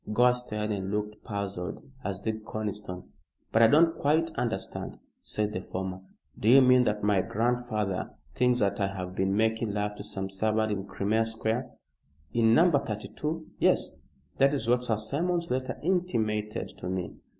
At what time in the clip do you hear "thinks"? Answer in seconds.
8.33-8.57